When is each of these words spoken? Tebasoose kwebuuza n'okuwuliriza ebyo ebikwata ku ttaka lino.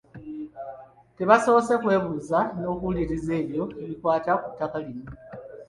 Tebasoose 1.17 1.73
kwebuuza 1.81 2.39
n'okuwuliriza 2.59 3.31
ebyo 3.41 3.63
ebikwata 3.81 4.31
ku 4.41 4.47
ttaka 4.51 4.77
lino. 4.85 5.05